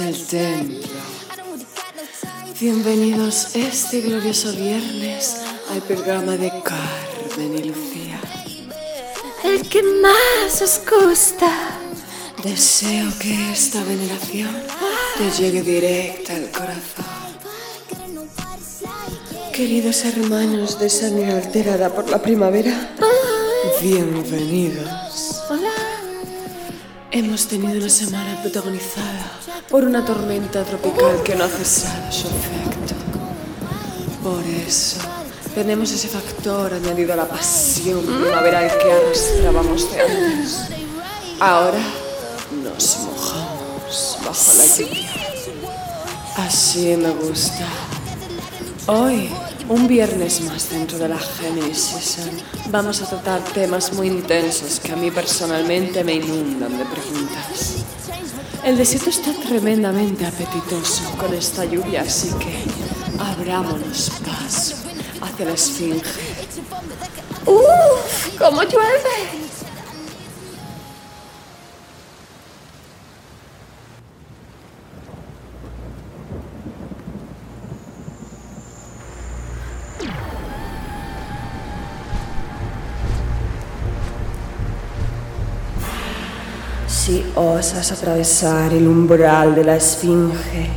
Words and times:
El 0.00 0.26
templo. 0.26 0.88
Bienvenidos 2.60 3.56
este 3.56 4.00
glorioso 4.00 4.52
viernes 4.52 5.38
al 5.72 5.82
programa 5.82 6.36
de 6.36 6.52
Carmen 6.62 7.58
y 7.58 7.64
Lucía. 7.64 8.20
El 9.42 9.68
que 9.68 9.82
más 9.82 10.62
os 10.62 10.80
gusta. 10.88 11.50
Deseo 12.44 13.10
que 13.18 13.50
esta 13.50 13.82
veneración 13.82 14.54
te 15.16 15.30
llegue 15.42 15.62
directa 15.62 16.36
al 16.36 16.50
corazón. 16.52 17.04
Queridos 19.52 20.04
hermanos 20.04 20.78
de 20.78 20.90
sangre 20.90 21.32
alterada 21.32 21.92
por 21.92 22.08
la 22.08 22.22
primavera, 22.22 22.94
bienvenidos. 23.82 25.27
Hemos 27.18 27.48
tenido 27.48 27.80
una 27.80 27.88
semana 27.88 28.40
protagonizada 28.42 29.26
por 29.68 29.82
una 29.82 30.04
tormenta 30.04 30.62
tropical 30.62 31.20
que 31.24 31.34
no 31.34 31.42
ha 31.42 31.48
cesado 31.48 32.12
su 32.12 32.28
efecto. 32.28 32.94
Por 34.22 34.40
eso 34.44 34.98
tenemos 35.52 35.90
ese 35.90 36.06
factor 36.06 36.74
añadido 36.74 37.14
a 37.14 37.16
la 37.16 37.28
pasión 37.28 38.04
primaveral 38.04 38.70
que 38.78 38.92
arrastrábamos 38.92 39.92
de 39.92 40.00
antes. 40.00 40.68
Ahora 41.40 41.80
nos 42.62 42.98
mojamos 42.98 44.18
bajo 44.24 44.52
la 44.56 44.66
lluvia. 44.76 45.10
Así 46.36 46.96
me 46.96 47.10
gusta. 47.10 47.66
Hoy, 48.86 49.28
un 49.68 49.86
viernes 49.86 50.40
más 50.42 50.70
dentro 50.70 50.98
de 50.98 51.08
la 51.08 51.18
Géminis 51.18 51.78
Season, 51.78 52.30
vamos 52.70 53.02
a 53.02 53.06
tratar 53.06 53.42
temas 53.52 53.92
muy 53.92 54.06
intensos 54.06 54.80
que 54.80 54.92
a 54.92 54.96
mí 54.96 55.10
personalmente 55.10 56.02
me 56.04 56.14
inundan 56.14 56.78
de 56.78 56.84
preguntas. 56.86 57.84
El 58.64 58.76
desierto 58.76 59.10
está 59.10 59.32
tremendamente 59.32 60.26
apetitoso 60.26 61.02
con 61.18 61.34
esta 61.34 61.64
lluvia, 61.64 62.02
así 62.02 62.30
que 62.38 62.64
abrámonos 63.22 64.10
paso 64.24 64.74
hacia 65.20 65.44
la 65.44 65.52
esfinge. 65.52 66.02
¡Uf! 67.46 68.38
¿Cómo 68.38 68.62
llueve? 68.62 69.37
Osas 87.38 87.92
atravesar 87.92 88.72
el 88.72 88.86
umbral 88.86 89.54
de 89.54 89.64
la 89.64 89.76
esfinge, 89.76 90.68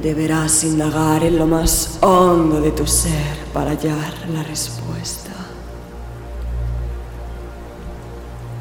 deberás 0.00 0.62
indagar 0.64 1.24
en 1.24 1.38
lo 1.38 1.46
más 1.46 1.98
hondo 2.00 2.60
de 2.60 2.70
tu 2.70 2.86
ser 2.86 3.36
para 3.52 3.70
hallar 3.70 4.14
la 4.32 4.42
respuesta. 4.44 5.32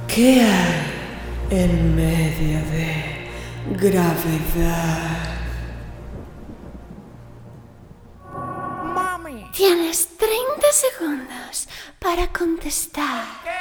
¿Qué 0.07 0.41
hay 0.41 1.61
en 1.61 1.95
medio 1.95 2.59
de 2.71 3.29
gravedad? 3.79 5.31
Tienes 9.53 10.07
30 10.17 10.37
segundos 10.71 11.67
para 11.99 12.27
contestar. 12.27 13.60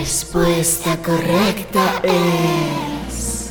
respuesta 0.00 0.96
correcta 1.02 2.00
es... 2.02 3.50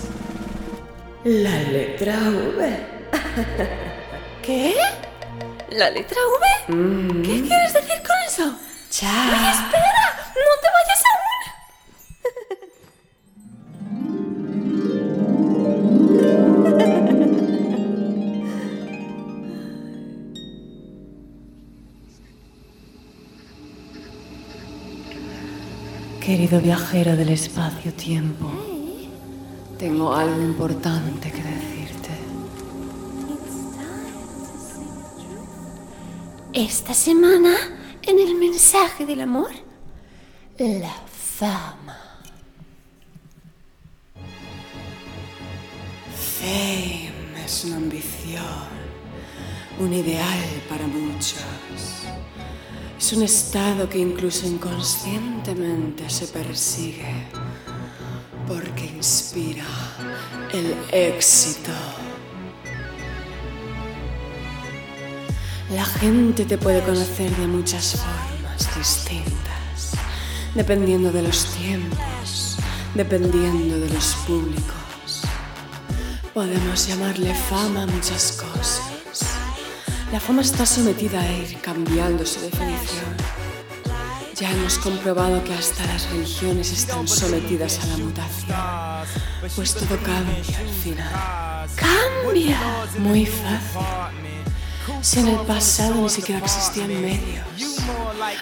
La 1.24 1.62
letra 1.62 2.18
V. 2.18 2.80
¿Qué? 4.42 4.74
¿La 5.70 5.92
letra 5.92 6.18
V? 6.68 7.22
¿Qué 7.22 7.44
quieres 7.44 7.74
decir 7.74 8.02
con 8.02 8.18
eso? 8.28 8.56
Oye, 9.00 9.79
Querido 26.30 26.62
viajero 26.62 27.16
del 27.16 27.30
espacio-tiempo, 27.30 28.52
tengo 29.80 30.14
algo 30.14 30.40
importante 30.40 31.32
que 31.32 31.42
decirte. 31.42 32.10
Esta 36.54 36.94
semana, 36.94 37.56
en 38.04 38.20
el 38.20 38.36
mensaje 38.36 39.08
del 39.08 39.22
amor, 39.22 39.50
la 40.60 40.94
fama. 41.08 41.98
Fame 46.14 47.44
es 47.44 47.66
una 47.66 47.78
ambición, 47.78 48.68
un 49.80 49.92
ideal 49.92 50.62
para 50.70 50.86
muchos. 50.86 52.06
Es 53.00 53.14
un 53.14 53.24
estado 53.24 53.88
que 53.88 53.98
incluso 53.98 54.46
inconscientemente 54.46 56.10
se 56.10 56.28
persigue 56.28 57.28
porque 58.46 58.88
inspira 58.88 59.64
el 60.52 60.76
éxito. 60.92 61.72
La 65.72 65.86
gente 65.86 66.44
te 66.44 66.58
puede 66.58 66.82
conocer 66.82 67.34
de 67.38 67.48
muchas 67.48 67.96
formas 67.96 68.76
distintas, 68.78 69.94
dependiendo 70.54 71.10
de 71.10 71.22
los 71.22 71.46
tiempos, 71.56 72.58
dependiendo 72.96 73.80
de 73.80 73.90
los 73.92 74.14
públicos. 74.28 75.22
Podemos 76.34 76.86
llamarle 76.86 77.34
fama 77.34 77.84
a 77.84 77.88
muchas 77.88 78.34
cosas. 78.34 78.89
La 80.12 80.20
fama 80.20 80.42
está 80.42 80.66
sometida 80.66 81.22
a 81.22 81.32
ir 81.32 81.62
cambiando 81.62 82.26
su 82.26 82.42
definición. 82.42 83.16
Ya 84.36 84.52
hemos 84.52 84.80
comprobado 84.80 85.44
que 85.44 85.54
hasta 85.54 85.86
las 85.86 86.10
religiones 86.10 86.72
están 86.72 87.08
sometidas 87.08 87.80
a 87.84 87.86
la 87.88 87.98
mutación, 87.98 88.58
pues 89.56 89.76
todo 89.76 89.98
cambia 89.98 90.58
al 90.58 90.70
final. 90.70 91.70
¡Cambia! 91.76 92.58
Muy 92.98 93.26
fácil. 93.28 93.82
Si 95.02 95.20
en 95.20 95.28
el 95.28 95.40
pasado 95.46 96.02
ni 96.02 96.10
siquiera 96.10 96.42
existían 96.44 96.90
medios. 97.02 97.80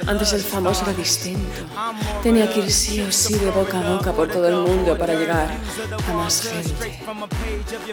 Antes 0.07 0.33
el 0.33 0.41
famoso 0.41 0.83
era 0.83 0.93
distinto. 0.93 1.65
Tenía 2.23 2.49
que 2.51 2.61
ir 2.61 2.71
sí 2.71 3.01
o 3.01 3.11
sí 3.11 3.33
de 3.35 3.51
boca 3.51 3.79
a 3.79 3.95
boca 3.95 4.13
por 4.13 4.29
todo 4.29 4.47
el 4.47 4.55
mundo 4.55 4.97
para 4.97 5.15
llegar 5.15 5.49
a 6.07 6.13
más 6.13 6.43
gente. 6.43 6.99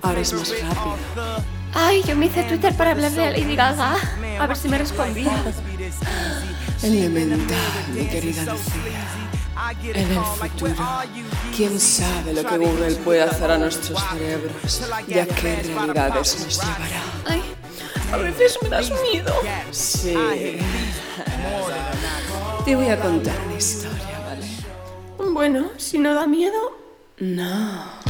Ahora 0.03 0.21
es 0.21 0.33
más 0.33 0.51
rápido. 0.61 1.64
Ay, 1.75 2.03
yo 2.07 2.15
me 2.17 2.27
hice 2.27 2.45
Twitter 2.45 2.73
para 2.75 2.93
hablarle 2.93 3.27
a 3.27 3.31
Lady 3.31 3.57
Gaga. 3.57 3.97
A 4.39 4.47
ver 4.47 4.57
si 4.57 4.69
me 4.69 4.79
respondía. 4.79 5.33
Elemental, 6.83 7.57
mi 7.93 8.07
querida 8.07 8.43
Lucía. 8.45 8.83
En 9.95 10.11
el 10.13 10.21
futuro, 10.21 10.75
quién 11.57 11.81
sabe 11.81 12.35
lo 12.35 12.45
que 12.45 12.59
Google 12.59 12.95
puede 12.97 13.23
hacer 13.23 13.51
a 13.51 13.59
nuestros 13.59 13.99
cerebros 14.13 14.83
y 15.09 15.19
a 15.19 15.27
qué 15.27 15.63
realidades 15.63 16.45
nos 16.45 16.61
llevará. 16.61 17.03
Ay, 17.27 17.43
a 18.13 18.17
veces 18.19 18.59
me 18.63 18.69
das 18.69 18.93
miedo. 19.11 19.33
Sí. 19.71 20.15
Te 22.65 22.77
voy 22.77 22.89
a 22.89 23.01
contar 23.01 23.35
una 23.47 23.57
historia, 23.57 24.21
¿vale? 24.27 25.33
Bueno, 25.33 25.71
si 25.77 25.99
no 25.99 26.15
da 26.15 26.27
miedo, 26.27 26.79
No. 27.19 28.04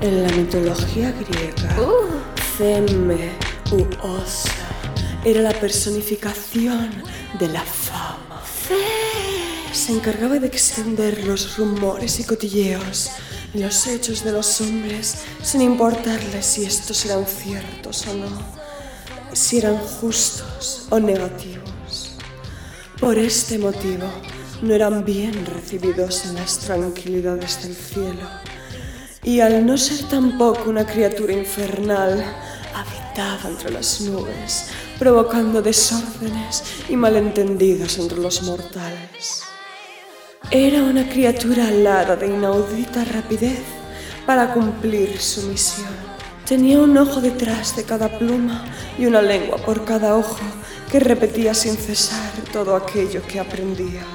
En 0.00 0.22
la 0.22 0.30
mitología 0.30 1.12
griega, 1.12 1.76
Uh. 1.80 2.28
U 3.70 3.86
Osa 4.02 4.50
era 5.24 5.40
la 5.40 5.52
personificación 5.52 6.90
de 7.38 7.48
la 7.48 7.62
fama. 7.62 8.40
Se 9.72 9.92
encargaba 9.92 10.38
de 10.38 10.46
extender 10.46 11.24
los 11.24 11.56
rumores 11.56 12.20
y 12.20 12.24
cotilleos 12.24 13.10
y 13.52 13.58
los 13.58 13.88
hechos 13.88 14.22
de 14.22 14.32
los 14.32 14.60
hombres 14.60 15.16
sin 15.42 15.62
importarles 15.62 16.46
si 16.46 16.64
estos 16.64 17.04
eran 17.04 17.26
ciertos 17.26 18.06
o 18.06 18.14
no, 18.14 18.30
si 19.32 19.58
eran 19.58 19.78
justos 19.78 20.86
o 20.90 21.00
negativos. 21.00 22.12
Por 23.00 23.18
este 23.18 23.58
motivo, 23.58 24.06
no 24.62 24.74
eran 24.74 25.04
bien 25.04 25.44
recibidos 25.44 26.24
en 26.26 26.36
las 26.36 26.58
tranquilidades 26.58 27.62
del 27.62 27.74
cielo. 27.74 28.47
Y 29.28 29.40
al 29.42 29.66
no 29.66 29.76
ser 29.76 30.08
tampoco 30.08 30.70
una 30.70 30.86
criatura 30.86 31.34
infernal, 31.34 32.24
habitaba 32.74 33.50
entre 33.50 33.70
las 33.70 34.00
nubes, 34.00 34.70
provocando 34.98 35.60
desórdenes 35.60 36.64
y 36.88 36.96
malentendidos 36.96 37.98
entre 37.98 38.20
los 38.20 38.42
mortales. 38.44 39.42
Era 40.50 40.82
una 40.82 41.06
criatura 41.10 41.68
alada 41.68 42.16
de 42.16 42.26
inaudita 42.26 43.04
rapidez 43.04 43.60
para 44.24 44.54
cumplir 44.54 45.20
su 45.20 45.42
misión. 45.42 45.94
Tenía 46.46 46.78
un 46.78 46.96
ojo 46.96 47.20
detrás 47.20 47.76
de 47.76 47.84
cada 47.84 48.18
pluma 48.18 48.64
y 48.98 49.04
una 49.04 49.20
lengua 49.20 49.58
por 49.58 49.84
cada 49.84 50.16
ojo 50.16 50.40
que 50.90 51.00
repetía 51.00 51.52
sin 51.52 51.76
cesar 51.76 52.32
todo 52.50 52.74
aquello 52.74 53.20
que 53.28 53.40
aprendía. 53.40 54.06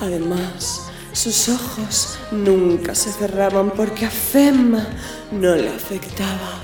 Además, 0.00 0.85
sus 1.16 1.48
ojos 1.48 2.18
nunca 2.30 2.94
se 2.94 3.10
cerraban 3.10 3.70
porque 3.70 4.04
a 4.04 4.10
Femma 4.10 4.86
no 5.32 5.54
le 5.56 5.70
afectaba 5.70 6.60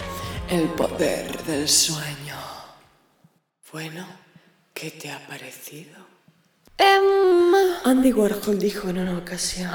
el 0.50 0.68
poder 0.68 1.42
del 1.44 1.66
sueño. 1.68 2.36
Bueno, 3.72 4.06
¿qué 4.74 4.90
te 4.90 5.10
ha 5.10 5.26
parecido? 5.26 5.96
Em, 6.76 7.54
Andy 7.84 8.12
Warhol 8.12 8.58
dijo 8.58 8.90
en 8.90 8.98
una 8.98 9.16
ocasión 9.18 9.70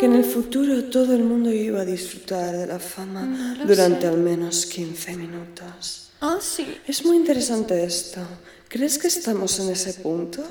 que 0.00 0.06
en 0.06 0.14
el 0.14 0.24
futuro 0.24 0.84
todo 0.84 1.14
el 1.14 1.24
mundo 1.24 1.52
iba 1.52 1.82
a 1.82 1.84
disfrutar 1.84 2.56
de 2.56 2.66
la 2.66 2.78
fama 2.78 3.56
durante 3.66 4.06
al 4.06 4.18
menos 4.18 4.64
15 4.66 5.16
minutos. 5.16 6.12
ah, 6.20 6.38
sí. 6.40 6.78
Es 6.86 7.04
muy 7.04 7.16
interesante 7.16 7.84
esto. 7.84 8.20
¿Crees 8.68 8.98
que 8.98 9.08
estamos 9.08 9.58
en 9.60 9.70
ese 9.70 9.94
punto? 9.94 10.42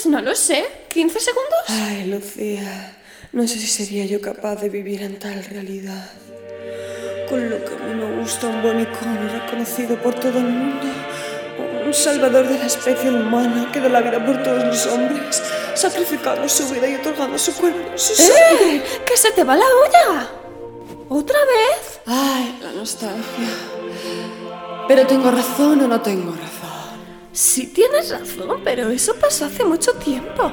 Pues 0.00 0.10
no 0.10 0.22
lo 0.22 0.34
sé. 0.34 0.64
¿15 0.88 1.18
segundos? 1.18 1.60
Ay, 1.68 2.06
Lucía, 2.06 2.96
no 3.32 3.46
sé 3.46 3.58
si 3.58 3.66
sería 3.66 4.06
yo 4.06 4.22
capaz 4.22 4.56
de 4.56 4.70
vivir 4.70 5.02
en 5.02 5.18
tal 5.18 5.44
realidad. 5.44 6.10
Con 7.28 7.50
lo 7.50 7.62
que 7.62 7.74
a 7.74 7.78
mí 7.86 7.94
me 7.96 8.18
gusta 8.18 8.46
un 8.46 8.62
buen 8.62 8.80
icono 8.80 9.28
reconocido 9.30 10.00
por 10.00 10.14
todo 10.14 10.38
el 10.38 10.46
mundo. 10.46 10.86
Un 11.84 11.92
salvador 11.92 12.48
de 12.48 12.58
la 12.58 12.64
especie 12.64 13.10
humana 13.10 13.70
que 13.70 13.80
da 13.80 13.90
la 13.90 14.00
vida 14.00 14.24
por 14.24 14.42
todos 14.42 14.64
los 14.64 14.86
hombres, 14.86 15.42
sacrificando 15.74 16.48
su 16.48 16.66
vida 16.70 16.88
y 16.88 16.94
otorgando 16.94 17.36
su 17.36 17.52
cuerpo, 17.52 17.98
su. 17.98 18.22
¡Eh! 18.22 18.82
¡Que 19.04 19.18
se 19.18 19.32
te 19.32 19.44
va 19.44 19.54
la 19.54 19.66
olla! 19.66 20.30
¿Otra 21.10 21.40
vez? 21.40 22.00
Ay, 22.06 22.58
la 22.62 22.72
nostalgia. 22.72 23.50
Pero 24.88 25.06
tengo 25.06 25.30
razón 25.30 25.78
o 25.82 25.86
no 25.88 26.00
tengo 26.00 26.32
razón. 26.32 26.59
Sí 27.32 27.68
tienes 27.68 28.10
razón, 28.10 28.60
pero 28.64 28.90
eso 28.90 29.14
pasó 29.14 29.46
hace 29.46 29.64
mucho 29.64 29.92
tiempo. 29.94 30.52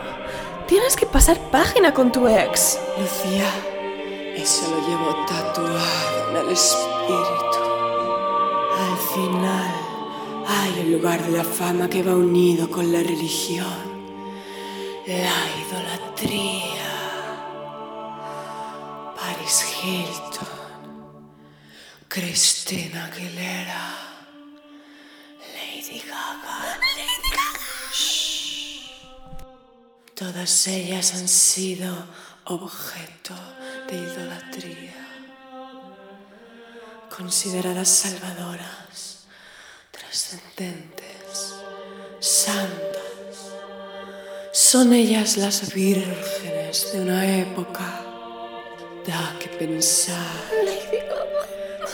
Tienes 0.68 0.95
que 0.95 1.07
pasar 1.07 1.39
página 1.50 1.94
con 1.94 2.12
tu 2.12 2.27
ex. 2.27 2.79
Lucía, 3.00 3.50
eso 4.35 4.69
lo 4.69 4.88
llevo 4.88 5.25
tatuado 5.25 6.29
en 6.29 6.38
el 6.38 6.50
espíritu. 6.53 7.68
Al 8.77 8.97
final, 9.13 9.74
hay 10.47 10.81
un 10.85 10.91
lugar 10.91 11.24
de 11.24 11.38
la 11.38 11.44
fama 11.44 11.89
que 11.89 12.03
va 12.03 12.13
unido 12.13 12.69
con 12.69 12.91
la 12.91 13.00
religión. 13.00 13.65
La 15.07 15.35
idolatría. 15.65 16.77
Paris 19.15 19.65
Hilton. 19.81 20.47
Christina 22.07 23.06
Aguilera. 23.06 24.06
Todas 30.17 30.65
ellas 30.65 31.13
han 31.13 31.27
sido 31.27 31.93
objeto 32.45 33.35
de 33.87 33.97
idolatría, 33.97 34.95
consideradas 37.15 37.87
salvadoras, 37.87 39.27
trascendentes, 39.91 41.53
santas. 42.19 43.51
Son 44.53 44.91
ellas 44.91 45.37
las 45.37 45.71
vírgenes 45.71 46.91
de 46.93 46.99
una 46.99 47.37
época. 47.37 48.03
Da 49.05 49.35
que 49.39 49.49
pensar. 49.49 50.17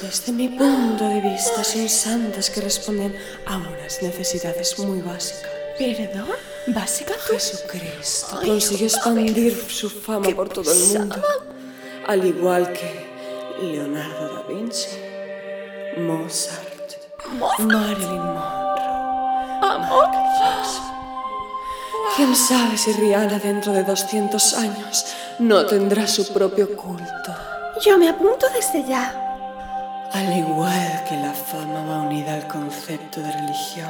Desde 0.01 0.31
mi 0.31 0.47
punto 0.47 1.09
de 1.09 1.19
vista, 1.19 1.61
son 1.61 1.89
santas 1.89 2.49
que 2.49 2.61
responden 2.61 3.17
a 3.45 3.57
unas 3.57 4.01
necesidades 4.01 4.79
muy 4.79 5.01
básicas. 5.01 5.51
¿Perdón? 5.77 6.52
¿Básica 6.67 7.13
tú? 7.27 7.33
Jesucristo 7.33 8.39
consiguió 8.45 8.87
expandir 8.87 9.53
su 9.69 9.89
fama 9.89 10.29
por 10.29 10.47
todo 10.49 10.71
el 10.71 10.79
mundo, 10.97 11.21
al 12.07 12.25
igual 12.25 12.71
que 12.71 13.05
Leonardo 13.61 14.33
da 14.33 14.41
Vinci, 14.43 14.87
Mozart, 15.97 16.93
Marilyn 17.59 18.21
Monroe, 19.59 20.07
Jackson. 20.39 20.83
¿Quién 22.15 22.35
sabe 22.35 22.77
si 22.77 22.93
Rihanna 22.93 23.39
dentro 23.39 23.73
de 23.73 23.83
200 23.83 24.53
años 24.53 25.05
no 25.39 25.65
tendrá 25.65 26.07
su 26.07 26.31
propio 26.31 26.75
culto? 26.77 27.35
Yo 27.83 27.97
me 27.97 28.07
apunto 28.07 28.45
desde 28.55 28.87
ya. 28.87 29.19
Al 30.13 30.37
igual 30.37 31.03
que 31.09 31.17
la 31.17 31.33
fama 31.33 31.83
va 31.89 32.01
unida 32.03 32.35
al 32.35 32.47
concepto 32.47 33.19
de 33.19 33.31
religión, 33.31 33.89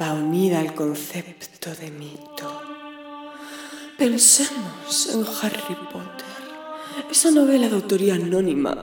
va 0.00 0.12
unida 0.12 0.60
al 0.60 0.74
concepto 0.74 1.74
de 1.74 1.90
mito. 1.90 2.62
Pensemos 3.98 5.08
en 5.12 5.24
Harry 5.40 5.76
Potter, 5.92 6.34
esa 7.10 7.30
novela 7.30 7.68
de 7.68 7.74
autoría 7.74 8.14
anónima. 8.14 8.82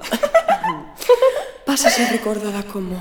Pasa 1.66 1.88
a 1.88 1.92
ser 1.92 2.10
recordada 2.12 2.64
como 2.64 3.00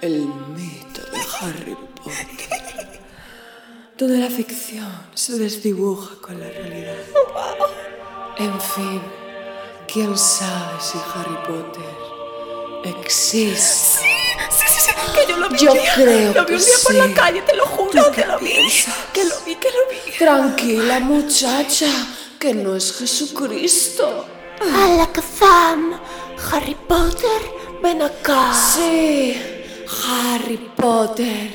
el 0.00 0.26
mito 0.56 1.02
de 1.10 1.18
Harry 1.40 1.76
Potter, 1.96 3.00
donde 3.96 4.18
la 4.18 4.30
ficción 4.30 4.90
se 5.14 5.38
desdibuja 5.38 6.16
con 6.20 6.38
la 6.38 6.48
realidad. 6.48 6.96
En 8.38 8.60
fin, 8.60 9.02
quién 9.92 10.16
sabe 10.16 10.80
si 10.80 10.98
Harry 11.14 11.38
Potter 11.46 12.18
existe. 12.84 14.07
Que 15.14 15.26
yo 15.28 15.36
lo 15.36 15.48
vi 15.48 15.58
Yo 15.58 15.72
un 15.72 15.78
día. 15.78 15.92
creo 15.94 16.32
Lo 16.34 16.40
vi 16.42 16.46
que 16.46 16.54
un 16.54 16.64
día 16.64 16.74
por 16.82 16.92
sí. 16.92 16.98
la 16.98 17.14
calle, 17.14 17.42
te 17.42 17.56
lo 17.56 17.66
juro, 17.66 17.90
¿Tú 18.04 18.12
que 18.12 18.24
lo 18.26 18.38
vi. 18.38 18.46
piensas? 18.52 18.94
Que 19.12 19.24
lo 19.24 19.34
vi, 19.46 19.54
que 19.56 19.68
lo 19.68 19.78
vi. 19.90 20.12
Tranquila, 20.18 21.00
muchacha, 21.00 21.86
que 22.38 22.54
no 22.54 22.74
es 22.76 22.92
Jesucristo. 22.96 24.26
Alakazam, 24.60 26.00
Harry 26.52 26.74
Potter, 26.86 27.40
ven 27.82 28.02
acá. 28.02 28.52
Sí, 28.54 29.40
Harry 30.06 30.56
Potter, 30.76 31.50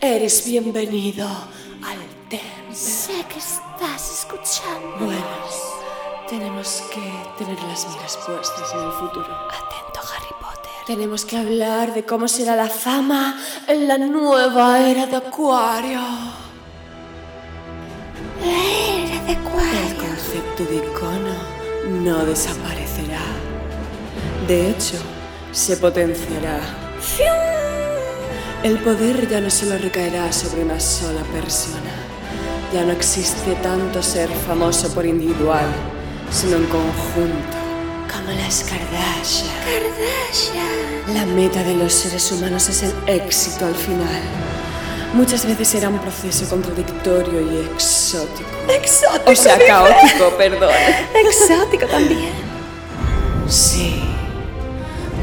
eres 0.00 0.44
bienvenido 0.44 1.26
al 1.28 1.98
templo. 2.28 2.74
Sé 2.74 3.24
que 3.32 3.38
estás 3.38 4.20
escuchando. 4.20 4.96
Bueno, 4.98 5.26
tenemos 6.28 6.82
que 6.92 7.00
tener 7.38 7.60
las 7.62 7.86
miras 7.88 8.16
puestas 8.26 8.72
en 8.72 8.80
el 8.80 8.92
futuro. 8.92 9.26
Potter. 9.48 9.79
Tenemos 10.86 11.24
que 11.24 11.36
hablar 11.36 11.92
de 11.94 12.04
cómo 12.04 12.26
será 12.26 12.56
la 12.56 12.68
fama 12.68 13.38
en 13.68 13.86
la 13.86 13.98
nueva 13.98 14.80
era 14.80 15.06
de 15.06 15.16
Acuario. 15.16 16.00
Era 18.42 19.24
de 19.24 19.36
cuál. 19.38 19.66
El 19.88 19.96
concepto 19.96 20.64
de 20.64 20.76
icono 20.76 22.02
no 22.02 22.24
desaparecerá. 22.24 23.20
De 24.48 24.70
hecho, 24.70 24.96
se 25.52 25.76
potenciará. 25.76 26.58
El 28.62 28.78
poder 28.78 29.28
ya 29.28 29.40
no 29.40 29.50
solo 29.50 29.76
recaerá 29.78 30.32
sobre 30.32 30.64
una 30.64 30.80
sola 30.80 31.22
persona. 31.32 31.92
Ya 32.72 32.84
no 32.84 32.92
existe 32.92 33.54
tanto 33.62 34.02
ser 34.02 34.30
famoso 34.30 34.92
por 34.94 35.04
individual, 35.04 35.66
sino 36.30 36.56
en 36.56 36.66
conjunto, 36.66 37.59
como 38.10 38.30
las 38.32 38.64
Kardashian. 38.64 39.54
Kardashian. 39.64 41.14
La 41.14 41.26
meta 41.26 41.62
de 41.62 41.74
los 41.74 41.92
seres 41.92 42.30
humanos 42.32 42.68
es 42.68 42.82
el 42.82 42.92
éxito 43.06 43.66
al 43.66 43.74
final. 43.74 44.22
Muchas 45.14 45.44
veces 45.46 45.74
era 45.74 45.88
un 45.88 45.98
proceso 45.98 46.48
contradictorio 46.48 47.40
y 47.40 47.66
exótico. 47.72 48.48
Exótico. 48.68 49.30
O 49.30 49.34
sea, 49.34 49.58
caótico, 49.58 50.30
perdón. 50.36 50.70
Exótico 51.14 51.86
también. 51.86 52.32
Sí. 53.48 54.02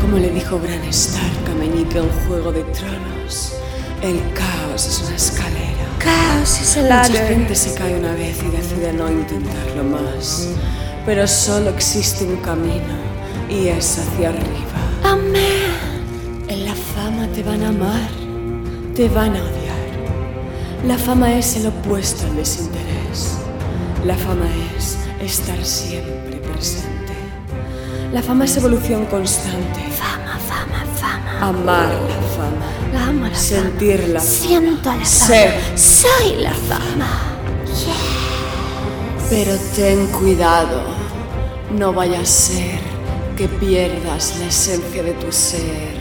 Como 0.01 0.17
le 0.17 0.29
dijo 0.29 0.57
Bran 0.59 0.83
Stark 0.85 1.49
a 1.49 1.55
Meñique 1.55 1.97
en 1.97 2.09
Juego 2.27 2.51
de 2.51 2.63
Tronos, 2.63 3.53
el 4.01 4.21
caos 4.33 4.85
es 4.85 5.01
una 5.07 5.15
escalera. 5.15 5.85
Caos 5.99 6.61
is 6.61 6.77
a 6.77 6.81
Mucha 6.81 7.27
gente 7.27 7.55
se 7.55 7.73
cae 7.73 7.95
una 7.95 8.13
vez 8.13 8.37
y 8.43 8.49
decide 8.49 8.93
no 8.93 9.09
intentarlo 9.09 9.83
más. 9.83 10.49
Pero 11.07 11.25
solo 11.25 11.69
existe 11.69 12.25
un 12.25 12.35
camino 12.41 12.93
y 13.49 13.69
es 13.69 13.97
hacia 13.97 14.27
arriba. 14.27 14.81
Amén. 15.05 16.43
En 16.49 16.65
la 16.65 16.75
fama 16.75 17.27
te 17.33 17.43
van 17.43 17.63
a 17.63 17.69
amar, 17.69 18.09
te 18.93 19.07
van 19.07 19.33
a 19.37 19.39
odiar. 19.39 19.87
La 20.85 20.97
fama 20.97 21.33
es 21.33 21.55
el 21.55 21.67
opuesto 21.67 22.25
al 22.27 22.35
desinterés. 22.35 23.37
La 24.05 24.15
fama 24.15 24.47
es 24.77 24.97
estar 25.21 25.63
siempre 25.63 26.41
presente. 26.51 27.13
La 28.11 28.21
fama 28.21 28.43
es 28.43 28.57
evolución 28.57 29.05
constante. 29.05 29.79
Fama, 29.97 30.37
fama, 30.39 30.83
fama. 30.99 31.47
Amar 31.47 31.87
la 31.87 32.21
fama. 32.35 32.67
La 32.93 33.07
amo 33.07 33.27
la 33.27 33.29
fama. 33.29 33.35
Sentir 33.35 34.09
la 34.09 34.19
fama. 34.19 34.31
Siento 34.31 34.89
la 34.89 35.05
fama. 35.05 35.05
Ser. 35.05 35.53
Soy 35.77 36.35
la 36.41 36.51
fama. 36.51 37.37
Pero 39.29 39.57
ten 39.75 40.07
cuidado, 40.07 40.96
no 41.71 41.93
vaya 41.93 42.19
a 42.19 42.25
ser 42.25 42.79
que 43.35 43.47
pierdas 43.47 44.39
la 44.39 44.47
esencia 44.47 45.03
de 45.03 45.13
tu 45.13 45.31
ser 45.31 45.97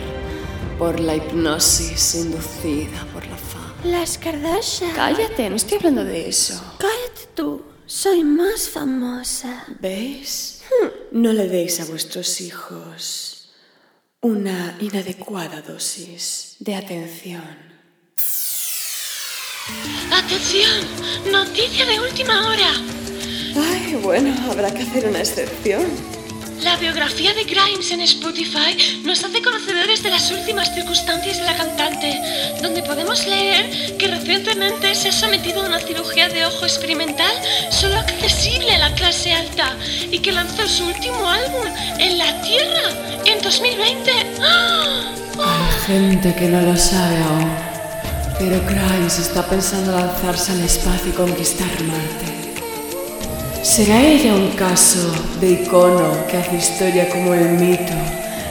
por 0.79 1.01
la 1.01 1.17
hipnosis 1.17 2.15
inducida 2.15 3.07
por 3.13 3.27
la 3.27 3.37
fama. 3.37 3.75
Las 3.85 4.19
Kardashian. 4.19 4.93
Cállate, 4.95 5.51
no 5.51 5.57
estoy 5.57 5.79
hablando 5.79 6.05
de 6.05 6.29
eso. 6.29 6.55
Cállate 6.79 7.29
tú. 7.35 7.63
Soy 7.87 8.25
más 8.25 8.69
famosa. 8.69 9.65
¿Veis? 9.81 10.63
No 11.13 11.33
le 11.33 11.47
deis 11.47 11.81
a 11.81 11.85
vuestros 11.85 12.41
hijos 12.41 13.37
una 14.21 14.77
inadecuada 14.81 15.63
dosis 15.63 16.57
de 16.59 16.75
atención. 16.75 17.45
Atención, 20.13 20.81
noticia 21.31 21.87
de 21.87 22.01
última 22.01 22.49
hora. 22.49 22.73
Ay, 23.59 23.99
bueno, 24.03 24.35
habrá 24.51 24.71
que 24.71 24.83
hacer 24.83 25.07
una 25.07 25.21
excepción. 25.21 25.85
La 26.63 26.77
biografía 26.77 27.35
de 27.35 27.45
Grimes 27.45 27.91
en 27.91 28.01
Spotify 28.01 28.77
nos 29.05 29.23
hace 29.23 29.43
conocedores 29.43 30.03
de 30.03 30.11
las 30.11 30.31
últimas 30.31 30.75
circunstancias 30.75 31.39
de 31.39 31.45
la 31.45 31.57
cantante, 31.57 32.19
donde 32.63 32.83
podemos 32.83 33.27
leer 33.27 33.97
que 33.99 34.09
recientemente 34.09 34.95
se 34.95 35.11
ha 35.11 35.13
sometido 35.13 35.63
a 35.63 35.67
una 35.67 35.81
cirugía 35.81 36.29
de 36.29 36.47
ojo 36.47 36.65
experimental 36.65 37.31
solo 37.71 37.99
accesible 37.99 38.75
a 38.75 38.79
la 38.79 38.95
clase 38.95 39.33
alta 39.33 39.77
y 40.11 40.19
que 40.19 40.33
lanzó 40.33 40.67
su 40.67 40.87
último 40.87 41.29
álbum 41.29 41.67
en 41.99 42.19
la 42.19 42.41
Tierra 42.43 42.91
en 43.27 43.43
2020. 43.43 44.13
¡Ah! 44.41 45.13
Hay 45.39 45.87
gente 45.87 46.35
que 46.35 46.49
no 46.49 46.63
lo 46.63 46.77
sabe 46.77 47.19
aún, 47.19 47.51
pero 48.39 48.61
Grimes 48.67 49.19
está 49.19 49.47
pensando 49.47 49.93
lanzarse 49.93 50.53
al 50.53 50.63
espacio 50.63 51.11
y 51.11 51.13
conquistar 51.13 51.69
Marte. 51.83 52.46
¿Será 53.63 54.01
ella 54.01 54.35
un 54.35 54.51
caso 54.53 55.13
de 55.41 55.51
icono 55.51 56.27
que 56.29 56.37
hace 56.39 56.57
historia 56.57 57.09
como 57.11 57.35
el 57.35 57.51
mito 57.51 57.93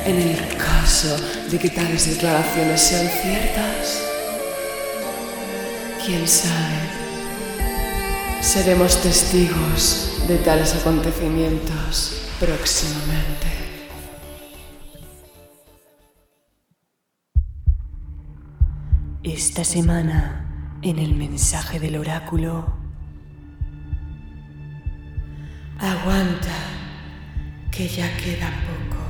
en 0.06 0.18
el 0.18 0.38
caso 0.58 1.16
de 1.50 1.58
que 1.58 1.70
tales 1.70 2.08
declaraciones 2.08 2.82
sean 2.82 3.08
ciertas? 3.08 4.04
¿Quién 6.06 6.28
sabe? 6.28 7.06
Seremos 8.42 9.02
testigos 9.02 10.12
de 10.28 10.38
tales 10.38 10.76
acontecimientos 10.76 12.22
próximamente. 12.40 13.48
Esta 19.24 19.64
semana, 19.64 20.78
en 20.84 21.00
el 21.00 21.16
mensaje 21.16 21.80
del 21.80 21.98
oráculo, 21.98 22.85
aguanta, 25.80 26.58
que 27.72 27.88
ya 27.88 28.16
queda 28.18 28.50
poco, 28.68 29.04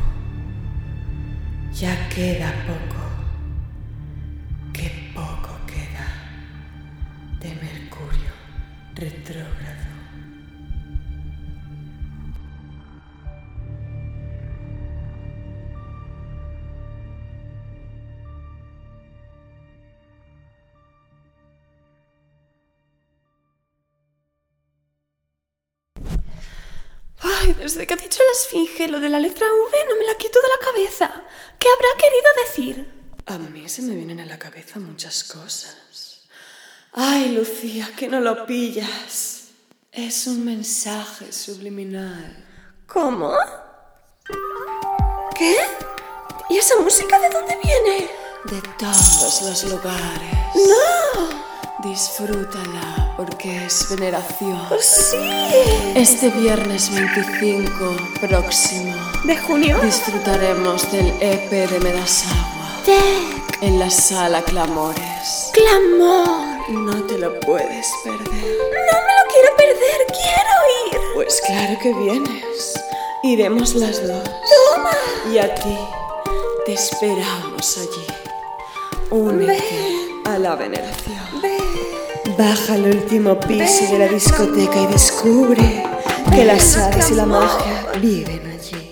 ya 1.73 2.09
queda 2.09 2.51
poco, 2.65 3.03
que 4.73 5.11
poco 5.13 5.53
queda 5.67 6.07
de 7.39 7.49
Mercurio. 7.55 8.33
Ay, 27.45 27.53
desde 27.53 27.85
que 27.85 27.93
ha 27.93 27.97
dicho 27.97 28.23
la 28.23 28.31
esfinge 28.31 28.87
lo 28.87 28.99
de 28.99 29.07
la 29.07 29.19
letra 29.19 29.45
V 29.45 29.77
no 29.87 29.95
me 29.97 30.05
la 30.05 30.15
quito 30.15 30.39
de 30.41 30.47
la 30.47 30.65
cabeza. 30.65 31.23
¿Qué 31.59 31.67
habrá 31.69 31.89
querido 31.95 32.29
decir? 32.43 32.91
A 33.27 33.37
mí 33.37 33.69
se 33.69 33.83
me 33.83 33.93
vienen 33.93 34.19
a 34.19 34.25
la 34.25 34.39
cabeza 34.39 34.79
muchas 34.79 35.23
cosas. 35.25 36.23
Ay, 36.93 37.35
Lucía, 37.35 37.91
que 37.95 38.07
no 38.07 38.19
lo 38.19 38.47
pillas. 38.47 39.49
Es 39.91 40.25
un 40.25 40.43
mensaje 40.43 41.31
subliminal. 41.31 42.43
¿Cómo? 42.87 43.31
¿Qué? 45.37 45.55
¿Y 46.49 46.57
esa 46.57 46.79
música 46.79 47.19
de 47.19 47.29
dónde 47.29 47.59
viene? 47.63 48.09
De 48.45 48.61
todos 48.79 49.41
los 49.43 49.63
lugares. 49.65 50.35
¡No! 50.55 51.44
Disfrútala 51.85 53.13
porque 53.15 53.67
es 53.67 53.87
veneración. 53.91 54.59
¡Sí! 54.81 55.17
Este 55.93 56.31
viernes 56.31 56.89
25 56.91 57.95
próximo 58.21 58.95
¿De 59.23 59.37
junio? 59.37 59.77
disfrutaremos 59.83 60.91
del 60.91 61.09
EP 61.21 61.51
de 61.51 61.79
Medasagua 61.81 62.81
Tec. 62.85 63.61
en 63.61 63.77
la 63.77 63.91
sala 63.91 64.41
Clamores. 64.41 65.51
Clamor. 65.53 66.69
No 66.71 67.03
te 67.03 67.19
lo 67.19 67.39
puedes 67.41 67.87
perder. 68.03 68.25
No 68.25 68.97
me 69.05 69.13
lo 69.13 69.23
quiero 69.31 69.55
perder, 69.55 70.07
quiero 70.07 70.55
ir. 70.91 70.99
Pues 71.13 71.39
claro 71.45 71.77
que 71.83 71.93
vienes. 71.93 72.73
Iremos 73.21 73.75
las 73.75 74.07
dos. 74.07 74.23
Toma. 74.73 74.89
Y 75.31 75.37
a 75.37 75.53
ti 75.53 75.77
te 76.65 76.73
esperamos 76.73 77.77
allí. 77.77 78.07
Únete 79.11 80.04
a 80.25 80.37
la 80.39 80.55
veneración. 80.55 81.41
Ve. 81.41 81.57
Baja 82.37 82.73
al 82.73 82.85
último 82.85 83.39
piso 83.39 83.91
de 83.91 83.99
la 83.99 84.07
discoteca 84.07 84.81
y 84.81 84.87
descubre 84.87 85.83
que 86.31 86.45
las 86.45 86.75
hadas 86.75 87.11
y 87.11 87.13
la 87.13 87.25
magia 87.25 87.85
viven 88.01 88.41
allí. 88.47 88.91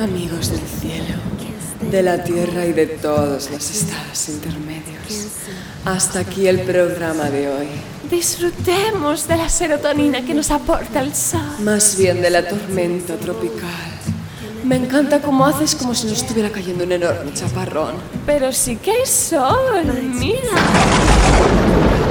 Amigos 0.00 0.50
del 0.50 0.60
cielo, 0.60 1.14
de 1.90 2.02
la 2.02 2.24
tierra 2.24 2.66
y 2.66 2.72
de 2.72 2.86
todos 2.86 3.50
los 3.50 3.70
estados 3.70 4.28
intermedios. 4.28 5.28
Hasta 5.84 6.20
aquí 6.20 6.48
el 6.48 6.60
programa 6.60 7.30
de 7.30 7.48
hoy. 7.48 7.68
Disfrutemos 8.10 9.28
de 9.28 9.36
la 9.36 9.48
serotonina 9.48 10.24
que 10.24 10.34
nos 10.34 10.50
aporta 10.50 11.00
el 11.00 11.14
sol. 11.14 11.40
Más 11.60 11.96
bien 11.96 12.20
de 12.20 12.30
la 12.30 12.46
tormenta 12.46 13.14
tropical. 13.16 14.11
Me 14.64 14.76
encanta 14.76 15.20
cómo 15.20 15.44
haces 15.44 15.74
como 15.74 15.94
si 15.94 16.06
nos 16.06 16.22
estuviera 16.22 16.50
cayendo 16.50 16.84
un 16.84 16.92
enorme 16.92 17.32
chaparrón. 17.34 17.96
Pero 18.24 18.52
sí 18.52 18.76
que 18.76 18.92
hay 18.92 19.06
sol. 19.06 19.84
Mira. 20.14 20.38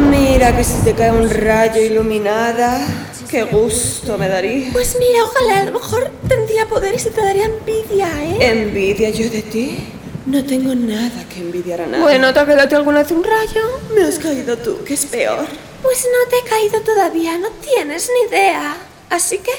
Mira 0.09 0.55
que 0.55 0.63
si 0.63 0.81
te 0.83 0.93
cae 0.93 1.11
un 1.11 1.29
rayo 1.29 1.81
iluminada, 1.81 2.85
qué 3.29 3.43
gusto 3.43 4.17
me 4.17 4.27
daría. 4.27 4.69
Pues 4.73 4.97
mira, 4.99 5.23
ojalá 5.23 5.61
a 5.61 5.65
lo 5.65 5.71
mejor 5.71 6.11
tendría 6.27 6.67
poderes 6.67 7.05
y 7.05 7.11
te 7.11 7.21
daría 7.21 7.45
envidia, 7.45 8.09
¿eh? 8.21 8.37
¿Envidia 8.41 9.09
yo 9.11 9.29
de 9.29 9.43
ti? 9.43 9.87
No 10.25 10.43
tengo 10.43 10.75
nada 10.75 11.23
que 11.33 11.39
envidiar 11.39 11.81
a 11.81 11.87
nadie. 11.87 12.03
Bueno, 12.03 12.33
¿te 12.33 12.39
ha 12.41 12.67
ti 12.67 12.75
alguna 12.75 13.03
vez 13.03 13.11
un 13.11 13.23
rayo? 13.23 13.61
me 13.95 14.03
has 14.03 14.19
caído 14.19 14.57
tú, 14.57 14.83
que 14.83 14.95
es 14.95 15.05
peor. 15.05 15.45
Pues 15.81 16.05
no 16.05 16.29
te 16.29 16.37
he 16.37 16.49
caído 16.49 16.81
todavía, 16.81 17.37
no 17.37 17.47
tienes 17.49 18.09
ni 18.13 18.29
idea. 18.29 18.75
Así 19.09 19.37
que... 19.37 19.51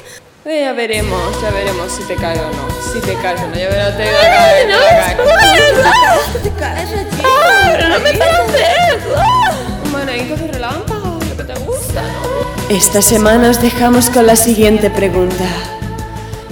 Eh, 0.44 0.62
ya 0.62 0.72
veremos, 0.72 1.40
ya 1.40 1.50
veremos 1.50 1.92
si 1.92 2.02
te 2.02 2.16
cae 2.16 2.36
o 2.40 2.48
no. 2.48 2.92
Si 2.92 2.98
te 2.98 3.14
caes 3.22 3.40
o 3.42 3.46
no, 3.46 3.54
ya 3.54 3.68
verás. 3.68 3.96
Te 3.96 4.02
¡Ay, 4.02 4.66
no 4.66 4.74
es 4.74 4.82
¡Ah, 7.24 7.88
no 7.88 8.00
me 8.00 8.12
pareces! 8.12 9.04
Un 9.84 9.92
manadito 9.92 10.36
de 10.36 10.48
relámpago, 10.48 11.20
lo 11.30 11.36
que 11.36 11.44
te 11.44 11.54
gusta, 11.60 12.02
¿no? 12.02 12.74
Esta 12.74 13.02
semana 13.02 13.50
os 13.50 13.62
dejamos 13.62 14.10
con 14.10 14.26
la 14.26 14.34
siguiente 14.34 14.90
pregunta. 14.90 15.46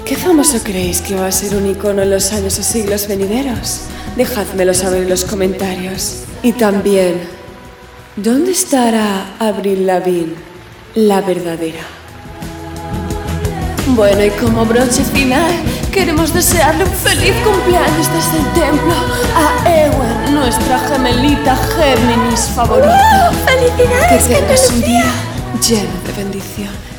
¿Qué 0.04 0.14
famoso 0.14 0.62
creéis 0.62 1.00
que 1.00 1.16
va 1.16 1.26
a 1.26 1.32
ser 1.32 1.56
un 1.56 1.66
icono 1.68 2.02
en 2.02 2.10
los 2.10 2.32
años 2.32 2.60
o 2.60 2.62
siglos 2.62 3.08
venideros? 3.08 3.80
Dejádmelo 4.14 4.72
saber 4.72 5.02
en 5.02 5.08
los 5.08 5.24
comentarios. 5.24 6.22
Y 6.44 6.52
también, 6.52 7.20
¿dónde 8.14 8.52
estará 8.52 9.34
Abril 9.40 9.84
Lavigne, 9.84 10.36
la 10.94 11.20
verdadera? 11.22 11.99
Bueno, 13.96 14.24
y 14.24 14.30
como 14.30 14.64
broche 14.64 15.04
final, 15.04 15.52
queremos 15.92 16.32
desearle 16.32 16.84
un 16.84 16.90
feliz 16.90 17.34
cumpleaños 17.44 18.08
desde 18.12 18.38
el 18.38 18.52
templo 18.52 18.94
a 19.36 19.68
Ewen, 19.68 20.34
nuestra 20.34 20.78
gemelita 20.88 21.56
Géminis 21.56 22.50
favorita. 22.54 23.32
¡Felicidades! 23.46 24.24
Que 24.24 24.34
tengas 24.34 24.70
un 24.70 24.80
día 24.82 25.04
lleno 25.68 25.90
de 26.06 26.12
bendiciones. 26.16 26.89